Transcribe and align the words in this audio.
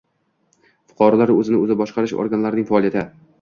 Fuqarolar 0.93 1.33
o'zini 1.33 1.59
o'zi 1.65 1.77
boshqarish 1.83 2.17
organlarining 2.25 2.69
faoliyati 2.73 3.07